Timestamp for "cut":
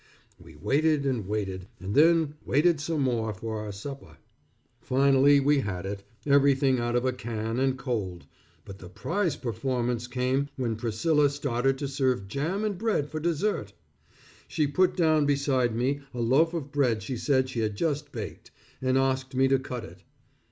19.59-19.83